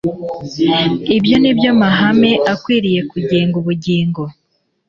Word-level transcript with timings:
ibyo 1.17 1.35
ni 1.41 1.51
byo 1.57 1.71
mahame 1.81 2.31
akwiriye 2.53 3.01
kugenga 3.11 3.55
ubugingo. 3.61 4.21